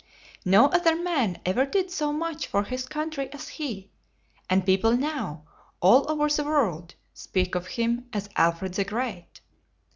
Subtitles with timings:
[0.45, 3.91] No other man ever did so much for his country as he;
[4.49, 5.45] and people now,
[5.79, 9.41] all over the world, speak of him as Alfred the Great.